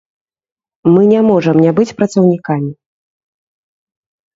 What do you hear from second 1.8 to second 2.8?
быць працаўнікамі.